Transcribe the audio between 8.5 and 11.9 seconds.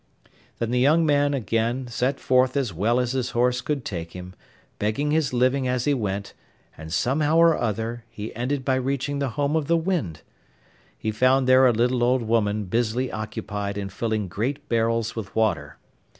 by reaching the home of the wind. He found there a